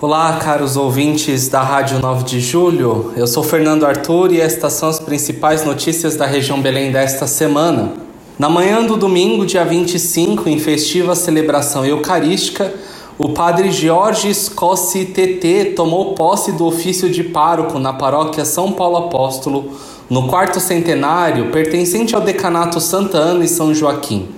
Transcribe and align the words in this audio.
Olá, 0.00 0.34
caros 0.34 0.76
ouvintes 0.76 1.48
da 1.48 1.60
Rádio 1.60 1.98
9 1.98 2.22
de 2.22 2.38
Julho. 2.38 3.12
Eu 3.16 3.26
sou 3.26 3.42
Fernando 3.42 3.84
Arthur 3.84 4.32
e 4.32 4.40
estas 4.40 4.74
são 4.74 4.88
as 4.88 5.00
principais 5.00 5.64
notícias 5.64 6.14
da 6.14 6.24
região 6.24 6.62
Belém 6.62 6.92
desta 6.92 7.26
semana. 7.26 7.94
Na 8.38 8.48
manhã 8.48 8.84
do 8.84 8.96
domingo, 8.96 9.44
dia 9.44 9.64
25, 9.64 10.48
em 10.48 10.60
festiva 10.60 11.16
celebração 11.16 11.84
eucarística, 11.84 12.72
o 13.18 13.30
padre 13.30 13.72
Jorge 13.72 14.32
Scossi 14.32 15.04
TT 15.04 15.72
tomou 15.74 16.14
posse 16.14 16.52
do 16.52 16.66
ofício 16.66 17.10
de 17.10 17.24
pároco 17.24 17.80
na 17.80 17.92
paróquia 17.92 18.44
São 18.44 18.70
Paulo 18.70 18.98
Apóstolo, 18.98 19.72
no 20.08 20.28
quarto 20.28 20.60
centenário, 20.60 21.50
pertencente 21.50 22.14
ao 22.14 22.20
decanato 22.20 22.78
Santa 22.78 23.18
Ana 23.18 23.44
e 23.44 23.48
São 23.48 23.74
Joaquim. 23.74 24.37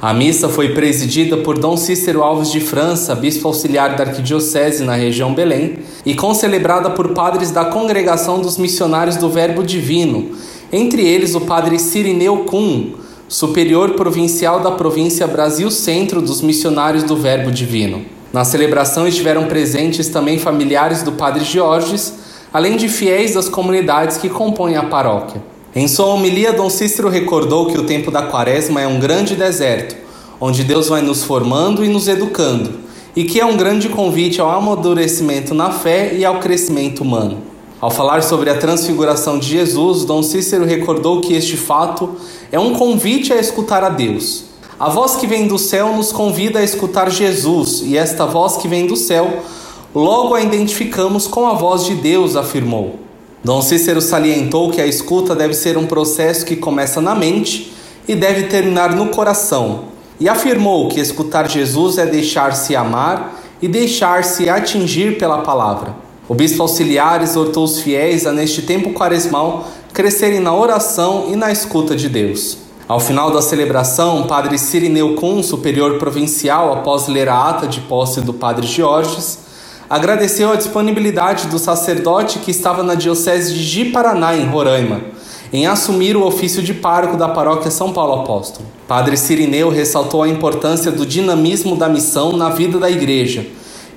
A 0.00 0.12
missa 0.12 0.48
foi 0.48 0.74
presidida 0.74 1.38
por 1.38 1.58
Dom 1.58 1.74
Cícero 1.74 2.22
Alves 2.22 2.52
de 2.52 2.60
França, 2.60 3.14
bispo 3.14 3.48
auxiliar 3.48 3.96
da 3.96 4.04
Arquidiocese 4.04 4.84
na 4.84 4.94
região 4.94 5.32
Belém, 5.32 5.78
e 6.04 6.14
concelebrada 6.14 6.90
por 6.90 7.14
padres 7.14 7.50
da 7.50 7.64
Congregação 7.64 8.38
dos 8.38 8.58
Missionários 8.58 9.16
do 9.16 9.30
Verbo 9.30 9.62
Divino, 9.62 10.32
entre 10.70 11.02
eles 11.02 11.34
o 11.34 11.40
padre 11.40 11.78
Cirineu 11.78 12.44
Kuhn, 12.44 12.92
superior 13.26 13.92
provincial 13.92 14.60
da 14.60 14.70
província 14.70 15.26
Brasil 15.26 15.70
Centro 15.70 16.20
dos 16.20 16.42
Missionários 16.42 17.02
do 17.02 17.16
Verbo 17.16 17.50
Divino. 17.50 18.04
Na 18.34 18.44
celebração 18.44 19.08
estiveram 19.08 19.46
presentes 19.46 20.08
também 20.08 20.38
familiares 20.38 21.02
do 21.02 21.12
padre 21.12 21.42
Georges, 21.42 22.12
além 22.52 22.76
de 22.76 22.86
fiéis 22.86 23.32
das 23.32 23.48
comunidades 23.48 24.18
que 24.18 24.28
compõem 24.28 24.76
a 24.76 24.84
paróquia. 24.84 25.55
Em 25.76 25.86
sua 25.86 26.06
homilia, 26.06 26.54
Dom 26.54 26.70
Cícero 26.70 27.10
recordou 27.10 27.66
que 27.66 27.76
o 27.76 27.84
tempo 27.84 28.10
da 28.10 28.22
quaresma 28.22 28.80
é 28.80 28.86
um 28.86 28.98
grande 28.98 29.36
deserto, 29.36 29.94
onde 30.40 30.64
Deus 30.64 30.88
vai 30.88 31.02
nos 31.02 31.22
formando 31.22 31.84
e 31.84 31.88
nos 31.88 32.08
educando, 32.08 32.80
e 33.14 33.24
que 33.24 33.38
é 33.38 33.44
um 33.44 33.58
grande 33.58 33.90
convite 33.90 34.40
ao 34.40 34.48
amadurecimento 34.48 35.52
na 35.52 35.70
fé 35.70 36.14
e 36.14 36.24
ao 36.24 36.40
crescimento 36.40 37.02
humano. 37.02 37.42
Ao 37.78 37.90
falar 37.90 38.22
sobre 38.22 38.48
a 38.48 38.56
transfiguração 38.56 39.38
de 39.38 39.48
Jesus, 39.48 40.06
Dom 40.06 40.22
Cícero 40.22 40.64
recordou 40.64 41.20
que 41.20 41.34
este 41.34 41.58
fato 41.58 42.16
é 42.50 42.58
um 42.58 42.72
convite 42.72 43.34
a 43.34 43.36
escutar 43.36 43.84
a 43.84 43.90
Deus. 43.90 44.44
A 44.80 44.88
voz 44.88 45.16
que 45.16 45.26
vem 45.26 45.46
do 45.46 45.58
céu 45.58 45.94
nos 45.94 46.10
convida 46.10 46.60
a 46.60 46.64
escutar 46.64 47.10
Jesus, 47.10 47.82
e 47.84 47.98
esta 47.98 48.24
voz 48.24 48.56
que 48.56 48.66
vem 48.66 48.86
do 48.86 48.96
céu 48.96 49.42
logo 49.94 50.34
a 50.34 50.40
identificamos 50.40 51.26
com 51.26 51.46
a 51.46 51.52
voz 51.52 51.84
de 51.84 51.94
Deus, 51.96 52.34
afirmou. 52.34 53.05
Dom 53.46 53.62
Cícero 53.62 54.00
salientou 54.00 54.72
que 54.72 54.80
a 54.80 54.86
escuta 54.88 55.32
deve 55.32 55.54
ser 55.54 55.78
um 55.78 55.86
processo 55.86 56.44
que 56.44 56.56
começa 56.56 57.00
na 57.00 57.14
mente 57.14 57.72
e 58.08 58.12
deve 58.16 58.48
terminar 58.48 58.92
no 58.92 59.06
coração, 59.06 59.84
e 60.18 60.28
afirmou 60.28 60.88
que 60.88 60.98
escutar 60.98 61.48
Jesus 61.48 61.96
é 61.96 62.04
deixar-se 62.04 62.74
amar 62.74 63.40
e 63.62 63.68
deixar-se 63.68 64.48
atingir 64.48 65.16
pela 65.16 65.42
palavra. 65.42 65.94
O 66.28 66.34
bispo 66.34 66.60
auxiliar 66.60 67.22
exortou 67.22 67.62
os 67.62 67.78
fiéis 67.78 68.26
a, 68.26 68.32
neste 68.32 68.62
tempo 68.62 68.92
quaresmal, 68.92 69.68
crescerem 69.92 70.40
na 70.40 70.52
oração 70.52 71.26
e 71.28 71.36
na 71.36 71.52
escuta 71.52 71.94
de 71.94 72.08
Deus. 72.08 72.58
Ao 72.88 72.98
final 72.98 73.30
da 73.30 73.40
celebração, 73.40 74.24
padre 74.24 74.58
Cirineu 74.58 75.14
Kuhn, 75.14 75.40
superior 75.44 76.00
provincial, 76.00 76.72
após 76.72 77.06
ler 77.06 77.28
a 77.28 77.50
ata 77.50 77.68
de 77.68 77.80
posse 77.82 78.20
do 78.20 78.34
padre 78.34 78.66
Georges, 78.66 79.45
agradeceu 79.88 80.50
a 80.50 80.56
disponibilidade 80.56 81.46
do 81.46 81.58
sacerdote 81.58 82.40
que 82.40 82.50
estava 82.50 82.82
na 82.82 82.94
diocese 82.94 83.54
de 83.54 83.62
Ji-Paraná, 83.62 84.36
em 84.36 84.46
Roraima, 84.46 85.00
em 85.52 85.66
assumir 85.66 86.16
o 86.16 86.24
ofício 86.24 86.62
de 86.62 86.74
pároco 86.74 87.16
da 87.16 87.28
paróquia 87.28 87.70
São 87.70 87.92
Paulo 87.92 88.20
Apóstolo. 88.22 88.66
Padre 88.88 89.16
Cirineu 89.16 89.70
ressaltou 89.70 90.22
a 90.22 90.28
importância 90.28 90.90
do 90.90 91.06
dinamismo 91.06 91.76
da 91.76 91.88
missão 91.88 92.36
na 92.36 92.50
vida 92.50 92.78
da 92.78 92.90
igreja 92.90 93.46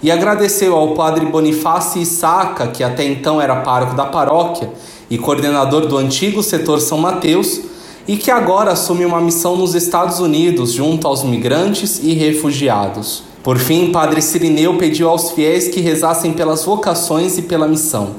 e 0.02 0.12
agradeceu 0.12 0.76
ao 0.76 0.94
padre 0.94 1.26
Bonifácio 1.26 2.02
Issaca, 2.02 2.68
que 2.68 2.84
até 2.84 3.04
então 3.04 3.42
era 3.42 3.58
pároco 3.58 3.96
da 3.96 4.06
paróquia 4.06 4.70
e 5.10 5.18
coordenador 5.18 5.88
do 5.88 5.98
antigo 5.98 6.42
setor 6.42 6.80
São 6.80 6.98
Mateus, 6.98 7.62
e 8.08 8.18
que 8.18 8.32
agora 8.32 8.72
assume 8.72 9.06
uma 9.06 9.22
missão 9.22 9.56
nos 9.56 9.76
Estados 9.76 10.20
Unidos 10.20 10.72
junto 10.72 11.08
aos 11.08 11.24
migrantes 11.24 12.00
e 12.02 12.14
refugiados. 12.14 13.29
Por 13.50 13.58
fim, 13.58 13.92
Padre 13.92 14.22
Sirineu 14.22 14.78
pediu 14.78 15.10
aos 15.10 15.32
fiéis 15.32 15.70
que 15.70 15.80
rezassem 15.82 16.34
pelas 16.34 16.64
vocações 16.64 17.36
e 17.40 17.42
pela 17.42 17.68
missão. 17.68 18.12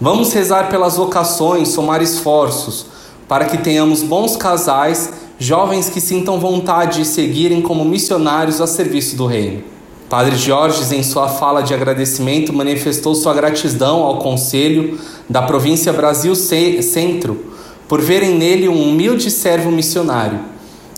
Vamos 0.00 0.32
rezar 0.32 0.68
pelas 0.68 0.96
vocações, 0.96 1.68
somar 1.68 2.02
esforços, 2.02 2.86
para 3.28 3.44
que 3.44 3.58
tenhamos 3.58 4.02
bons 4.02 4.34
casais, 4.34 5.12
jovens 5.38 5.88
que 5.88 6.00
sintam 6.00 6.40
vontade 6.40 6.98
de 6.98 7.04
seguirem 7.04 7.62
como 7.62 7.84
missionários 7.84 8.60
a 8.60 8.66
serviço 8.66 9.14
do 9.14 9.24
Reino. 9.24 9.62
Padre 10.08 10.34
Jorge, 10.34 10.92
em 10.92 11.02
sua 11.04 11.28
fala 11.28 11.62
de 11.62 11.72
agradecimento, 11.72 12.52
manifestou 12.52 13.14
sua 13.14 13.34
gratidão 13.34 14.02
ao 14.02 14.18
Conselho 14.18 14.98
da 15.30 15.42
província 15.42 15.92
Brasil 15.92 16.34
Centro 16.34 17.40
por 17.86 18.00
verem 18.00 18.34
nele 18.34 18.68
um 18.68 18.82
humilde 18.82 19.30
servo 19.30 19.70
missionário 19.70 20.40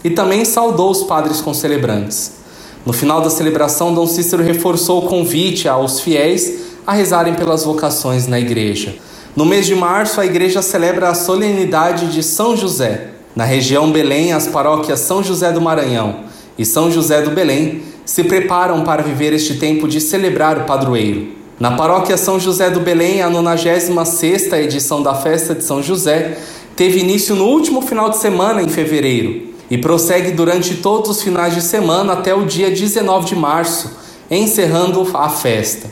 e 0.02 0.08
também 0.08 0.42
saudou 0.46 0.90
os 0.90 1.02
padres 1.02 1.42
concelebrantes. 1.42 2.37
No 2.86 2.92
final 2.92 3.20
da 3.20 3.30
celebração, 3.30 3.92
Dom 3.92 4.06
Cícero 4.06 4.42
reforçou 4.42 5.04
o 5.04 5.08
convite 5.08 5.68
aos 5.68 6.00
fiéis 6.00 6.68
a 6.86 6.92
rezarem 6.92 7.34
pelas 7.34 7.64
vocações 7.64 8.26
na 8.26 8.40
igreja. 8.40 8.94
No 9.36 9.44
mês 9.44 9.66
de 9.66 9.74
março, 9.74 10.20
a 10.20 10.26
igreja 10.26 10.62
celebra 10.62 11.10
a 11.10 11.14
solenidade 11.14 12.06
de 12.06 12.22
São 12.22 12.56
José. 12.56 13.08
Na 13.36 13.44
região 13.44 13.92
Belém, 13.92 14.32
as 14.32 14.46
paróquias 14.46 15.00
São 15.00 15.22
José 15.22 15.52
do 15.52 15.60
Maranhão 15.60 16.24
e 16.58 16.64
São 16.64 16.90
José 16.90 17.22
do 17.22 17.30
Belém 17.30 17.82
se 18.04 18.24
preparam 18.24 18.82
para 18.82 19.02
viver 19.02 19.32
este 19.32 19.58
tempo 19.58 19.86
de 19.86 20.00
celebrar 20.00 20.58
o 20.58 20.64
padroeiro. 20.64 21.28
Na 21.60 21.72
paróquia 21.72 22.16
São 22.16 22.40
José 22.40 22.70
do 22.70 22.80
Belém, 22.80 23.20
a 23.22 23.30
96ª 23.30 24.58
edição 24.58 25.02
da 25.02 25.14
festa 25.14 25.54
de 25.54 25.62
São 25.62 25.82
José 25.82 26.38
teve 26.74 27.00
início 27.00 27.34
no 27.34 27.44
último 27.44 27.82
final 27.82 28.08
de 28.08 28.16
semana 28.16 28.62
em 28.62 28.68
fevereiro 28.68 29.48
e 29.70 29.76
prossegue 29.76 30.32
durante 30.32 30.76
todos 30.76 31.10
os 31.10 31.22
finais 31.22 31.54
de 31.54 31.62
semana 31.62 32.14
até 32.14 32.34
o 32.34 32.46
dia 32.46 32.70
19 32.70 33.26
de 33.26 33.36
março, 33.36 33.90
encerrando 34.30 35.06
a 35.14 35.28
festa. 35.28 35.90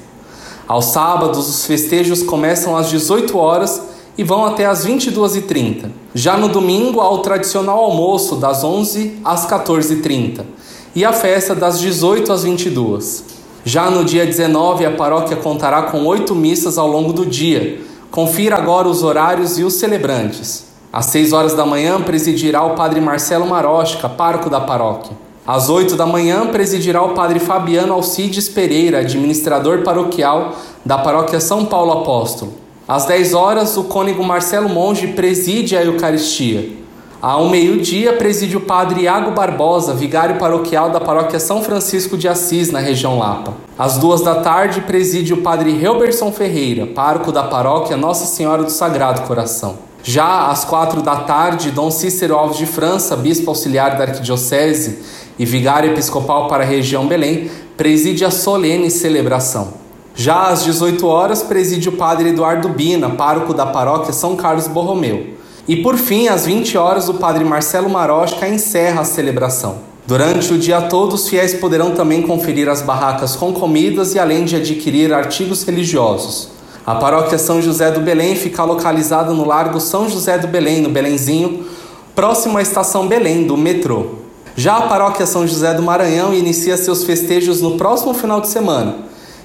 Aos 0.66 0.86
sábados, 0.86 1.48
os 1.48 1.66
festejos 1.66 2.22
começam 2.22 2.76
às 2.76 2.88
18 2.88 3.36
horas 3.38 3.80
e 4.18 4.24
vão 4.24 4.44
até 4.44 4.66
às 4.66 4.86
22h30. 4.86 5.90
Já 6.14 6.36
no 6.36 6.48
domingo, 6.48 7.00
há 7.00 7.10
o 7.10 7.18
tradicional 7.18 7.78
almoço 7.84 8.36
das 8.36 8.64
11 8.64 9.20
às 9.24 9.46
14h30 9.46 10.44
e 10.94 11.04
a 11.04 11.12
festa 11.12 11.54
das 11.54 11.78
18 11.78 12.32
às 12.32 12.42
22. 12.42 13.24
Já 13.64 13.90
no 13.90 14.04
dia 14.04 14.24
19, 14.24 14.86
a 14.86 14.92
paróquia 14.92 15.36
contará 15.36 15.82
com 15.82 16.04
oito 16.06 16.34
missas 16.34 16.78
ao 16.78 16.88
longo 16.88 17.12
do 17.12 17.26
dia. 17.26 17.80
Confira 18.10 18.56
agora 18.56 18.88
os 18.88 19.02
horários 19.02 19.58
e 19.58 19.64
os 19.64 19.74
celebrantes. 19.74 20.64
Às 20.96 21.04
seis 21.04 21.34
horas 21.34 21.52
da 21.52 21.66
manhã 21.66 22.00
presidirá 22.00 22.64
o 22.64 22.70
padre 22.70 23.02
Marcelo 23.02 23.46
Marosca, 23.46 24.08
pároco 24.08 24.48
da 24.48 24.60
paróquia. 24.60 25.14
Às 25.46 25.68
oito 25.68 25.94
da 25.94 26.06
manhã 26.06 26.46
presidirá 26.46 27.02
o 27.02 27.10
padre 27.10 27.38
Fabiano 27.38 27.92
Alcides 27.92 28.48
Pereira, 28.48 29.00
administrador 29.00 29.82
paroquial 29.82 30.54
da 30.86 30.96
paróquia 30.96 31.38
São 31.38 31.66
Paulo 31.66 31.92
Apóstolo. 31.92 32.54
Às 32.88 33.04
dez 33.04 33.34
horas, 33.34 33.76
o 33.76 33.84
cônego 33.84 34.24
Marcelo 34.24 34.70
Monge 34.70 35.08
preside 35.08 35.76
a 35.76 35.84
Eucaristia. 35.84 36.66
Ao 37.20 37.46
meio-dia, 37.46 38.14
preside 38.14 38.56
o 38.56 38.62
padre 38.62 39.02
Iago 39.02 39.32
Barbosa, 39.32 39.92
vigário 39.92 40.38
paroquial 40.38 40.88
da 40.88 40.98
paróquia 40.98 41.38
São 41.38 41.62
Francisco 41.62 42.16
de 42.16 42.26
Assis, 42.26 42.70
na 42.70 42.78
região 42.78 43.18
Lapa. 43.18 43.52
Às 43.78 43.98
duas 43.98 44.22
da 44.22 44.36
tarde, 44.36 44.80
preside 44.80 45.34
o 45.34 45.42
padre 45.42 45.78
Helberson 45.78 46.32
Ferreira, 46.32 46.86
pároco 46.86 47.30
da 47.30 47.42
paróquia 47.42 47.98
Nossa 47.98 48.24
Senhora 48.24 48.62
do 48.62 48.70
Sagrado 48.70 49.20
Coração. 49.28 49.84
Já 50.08 50.52
às 50.52 50.64
quatro 50.64 51.02
da 51.02 51.16
tarde, 51.16 51.72
Dom 51.72 51.90
Cícero 51.90 52.36
Alves 52.36 52.58
de 52.58 52.64
França, 52.64 53.16
bispo 53.16 53.50
auxiliar 53.50 53.98
da 53.98 54.04
Arquidiocese 54.04 55.00
e 55.36 55.44
vigário 55.44 55.90
episcopal 55.90 56.46
para 56.46 56.62
a 56.62 56.66
região 56.66 57.08
Belém, 57.08 57.50
preside 57.76 58.24
a 58.24 58.30
solene 58.30 58.88
celebração. 58.88 59.70
Já 60.14 60.46
às 60.46 60.62
18 60.62 61.04
horas, 61.04 61.42
preside 61.42 61.88
o 61.88 61.92
padre 61.96 62.28
Eduardo 62.28 62.68
Bina, 62.68 63.10
pároco 63.10 63.52
da 63.52 63.66
paróquia 63.66 64.12
São 64.12 64.36
Carlos 64.36 64.68
Borromeu. 64.68 65.34
E 65.66 65.74
por 65.74 65.96
fim, 65.96 66.28
às 66.28 66.46
20 66.46 66.78
horas, 66.78 67.08
o 67.08 67.14
padre 67.14 67.44
Marcelo 67.44 67.90
Marosca 67.90 68.48
encerra 68.48 69.00
a 69.00 69.04
celebração. 69.04 69.78
Durante 70.06 70.52
o 70.52 70.58
dia 70.58 70.82
todo, 70.82 71.14
os 71.14 71.28
fiéis 71.28 71.54
poderão 71.54 71.96
também 71.96 72.22
conferir 72.22 72.68
as 72.68 72.80
barracas 72.80 73.34
com 73.34 73.52
comidas 73.52 74.14
e 74.14 74.20
além 74.20 74.44
de 74.44 74.54
adquirir 74.54 75.12
artigos 75.12 75.64
religiosos. 75.64 76.54
A 76.86 76.94
paróquia 76.94 77.36
São 77.36 77.60
José 77.60 77.90
do 77.90 77.98
Belém 77.98 78.36
fica 78.36 78.62
localizada 78.62 79.32
no 79.32 79.44
Largo 79.44 79.80
São 79.80 80.08
José 80.08 80.38
do 80.38 80.46
Belém, 80.46 80.80
no 80.80 80.88
Belenzinho, 80.88 81.66
próximo 82.14 82.56
à 82.58 82.62
estação 82.62 83.08
Belém 83.08 83.44
do 83.44 83.56
metrô. 83.56 84.06
Já 84.54 84.76
a 84.76 84.82
paróquia 84.82 85.26
São 85.26 85.44
José 85.44 85.74
do 85.74 85.82
Maranhão 85.82 86.32
inicia 86.32 86.76
seus 86.76 87.02
festejos 87.02 87.60
no 87.60 87.72
próximo 87.72 88.14
final 88.14 88.40
de 88.40 88.46
semana 88.46 88.98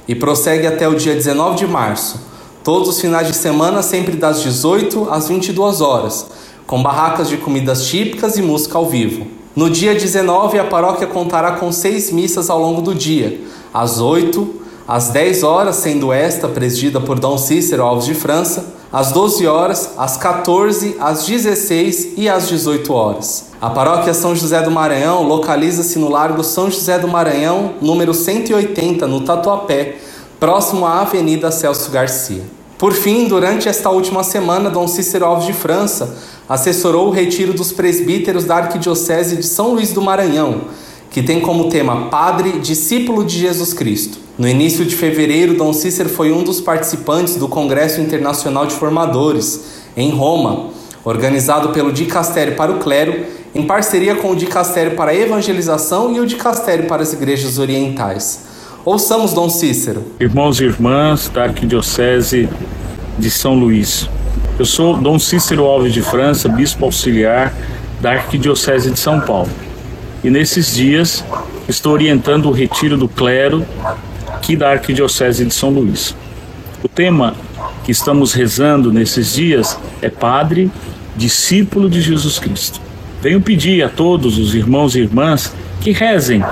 e 0.07 0.13
prossegue 0.13 0.67
até 0.67 0.87
o 0.87 0.93
dia 0.93 1.15
19 1.15 1.55
de 1.55 1.65
março. 1.65 2.19
Todos 2.63 2.89
os 2.89 3.01
finais 3.01 3.25
de 3.25 3.33
semana, 3.33 3.81
sempre 3.81 4.15
das 4.15 4.43
18 4.43 5.07
às 5.09 5.27
22 5.27 5.81
horas, 5.81 6.27
com 6.67 6.83
barracas 6.83 7.27
de 7.27 7.37
comidas 7.37 7.87
típicas 7.87 8.37
e 8.37 8.43
música 8.43 8.77
ao 8.77 8.85
vivo. 8.85 9.25
No 9.55 9.67
dia 9.67 9.95
19, 9.95 10.59
a 10.59 10.65
paróquia 10.65 11.07
contará 11.07 11.53
com 11.53 11.71
seis 11.71 12.11
missas 12.11 12.51
ao 12.51 12.61
longo 12.61 12.83
do 12.83 12.93
dia, 12.93 13.41
às 13.73 13.99
8, 13.99 14.61
às 14.87 15.09
10 15.09 15.43
horas, 15.43 15.77
sendo 15.77 16.11
esta 16.11 16.47
presidida 16.47 16.99
por 16.99 17.19
Dom 17.19 17.37
Cícero 17.37 17.83
Alves 17.83 18.05
de 18.05 18.13
França, 18.13 18.65
às 18.91 19.11
12 19.11 19.47
horas, 19.47 19.91
às 19.97 20.17
14, 20.17 20.97
às 20.99 21.25
16 21.25 22.13
e 22.17 22.27
às 22.27 22.49
18 22.49 22.93
horas. 22.93 23.51
A 23.61 23.69
paróquia 23.69 24.13
São 24.13 24.35
José 24.35 24.61
do 24.61 24.71
Maranhão 24.71 25.23
localiza-se 25.23 25.97
no 25.97 26.09
Largo 26.09 26.43
São 26.43 26.69
José 26.69 26.99
do 26.99 27.07
Maranhão, 27.07 27.75
número 27.81 28.13
180, 28.13 29.07
no 29.07 29.21
Tatuapé, 29.21 29.97
próximo 30.39 30.85
à 30.85 31.01
Avenida 31.01 31.51
Celso 31.51 31.89
Garcia. 31.91 32.43
Por 32.77 32.93
fim, 32.93 33.27
durante 33.27 33.69
esta 33.69 33.91
última 33.91 34.23
semana, 34.23 34.69
Dom 34.69 34.87
Cícero 34.87 35.23
Alves 35.23 35.45
de 35.45 35.53
França 35.53 36.17
assessorou 36.49 37.07
o 37.07 37.11
retiro 37.11 37.53
dos 37.53 37.71
presbíteros 37.71 38.43
da 38.43 38.55
Arquidiocese 38.55 39.37
de 39.37 39.43
São 39.43 39.75
Luís 39.75 39.93
do 39.93 40.01
Maranhão, 40.01 40.61
que 41.11 41.21
tem 41.21 41.39
como 41.39 41.69
tema 41.69 42.09
Padre, 42.09 42.59
discípulo 42.59 43.23
de 43.23 43.37
Jesus 43.37 43.71
Cristo. 43.71 44.17
No 44.37 44.47
início 44.47 44.85
de 44.85 44.95
fevereiro, 44.95 45.55
Dom 45.55 45.73
Cícero 45.73 46.09
foi 46.09 46.31
um 46.31 46.43
dos 46.43 46.61
participantes 46.61 47.35
do 47.35 47.47
Congresso 47.47 47.99
Internacional 47.99 48.65
de 48.65 48.73
Formadores, 48.73 49.83
em 49.95 50.09
Roma, 50.11 50.69
organizado 51.03 51.69
pelo 51.69 51.91
Dicastério 51.91 52.55
para 52.55 52.71
o 52.71 52.79
Clero, 52.79 53.25
em 53.53 53.63
parceria 53.63 54.15
com 54.15 54.31
o 54.31 54.35
Dicastério 54.35 54.95
para 54.95 55.11
a 55.11 55.15
Evangelização 55.15 56.15
e 56.15 56.19
o 56.19 56.25
Dicastério 56.25 56.87
para 56.87 57.03
as 57.03 57.11
Igrejas 57.11 57.59
Orientais. 57.59 58.45
Ouçamos 58.85 59.33
Dom 59.33 59.49
Cícero. 59.49 60.03
Irmãos 60.19 60.59
e 60.61 60.63
irmãs 60.63 61.29
da 61.29 61.43
Arquidiocese 61.43 62.49
de 63.19 63.29
São 63.29 63.53
Luís. 63.53 64.09
Eu 64.57 64.65
sou 64.65 64.95
Dom 64.95 65.19
Cícero 65.19 65.65
Alves 65.65 65.93
de 65.93 66.01
França, 66.01 66.47
bispo 66.47 66.85
auxiliar 66.85 67.53
da 67.99 68.13
Arquidiocese 68.13 68.89
de 68.89 68.99
São 68.99 69.19
Paulo. 69.19 69.49
E 70.23 70.29
nesses 70.29 70.73
dias 70.73 71.23
estou 71.67 71.93
orientando 71.93 72.47
o 72.47 72.51
retiro 72.51 72.95
do 72.95 73.07
clero 73.07 73.65
aqui 74.41 74.55
da 74.55 74.71
Arquidiocese 74.71 75.45
de 75.45 75.53
São 75.53 75.69
Luís. 75.69 76.15
O 76.83 76.87
tema 76.87 77.35
que 77.83 77.91
estamos 77.91 78.33
rezando 78.33 78.91
nesses 78.91 79.35
dias 79.35 79.77
é 80.01 80.09
Padre, 80.09 80.71
discípulo 81.15 81.87
de 81.87 82.01
Jesus 82.01 82.39
Cristo. 82.39 82.81
Venho 83.21 83.39
pedir 83.39 83.83
a 83.83 83.87
todos 83.87 84.39
os 84.39 84.55
irmãos 84.55 84.95
e 84.95 85.01
irmãs 85.01 85.53
que 85.79 85.91
rezem 85.91 86.43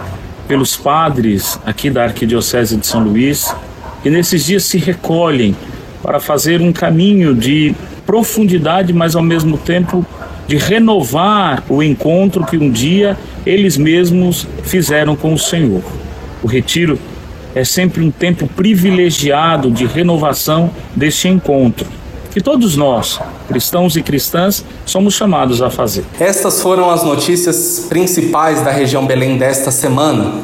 pelos 0.47 0.77
padres 0.77 1.59
aqui 1.65 1.89
da 1.89 2.03
Arquidiocese 2.03 2.77
de 2.77 2.85
São 2.85 3.03
Luís, 3.03 3.55
que 4.03 4.09
nesses 4.11 4.45
dias 4.45 4.65
se 4.65 4.77
recolhem 4.77 5.55
para 6.03 6.19
fazer 6.19 6.61
um 6.61 6.71
caminho 6.71 7.33
de 7.33 7.73
profundidade, 8.05 8.93
mas 8.93 9.15
ao 9.15 9.23
mesmo 9.23 9.57
tempo 9.57 10.05
de 10.47 10.57
renovar 10.57 11.63
o 11.67 11.81
encontro 11.81 12.45
que 12.45 12.55
um 12.55 12.69
dia 12.69 13.17
eles 13.47 13.77
mesmos 13.77 14.47
fizeram 14.61 15.15
com 15.15 15.33
o 15.33 15.39
Senhor. 15.39 15.81
O 16.43 16.47
retiro 16.47 16.99
é 17.55 17.63
sempre 17.63 18.03
um 18.03 18.11
tempo 18.11 18.47
privilegiado 18.47 19.71
de 19.71 19.85
renovação 19.85 20.69
deste 20.95 21.27
encontro 21.27 21.99
que 22.31 22.41
todos 22.41 22.75
nós, 22.75 23.19
cristãos 23.47 23.95
e 23.95 24.01
cristãs, 24.01 24.63
somos 24.85 25.13
chamados 25.13 25.61
a 25.61 25.69
fazer. 25.69 26.05
Estas 26.19 26.61
foram 26.61 26.89
as 26.89 27.03
notícias 27.03 27.87
principais 27.89 28.61
da 28.61 28.71
região 28.71 29.05
Belém 29.05 29.37
desta 29.37 29.71
semana. 29.71 30.41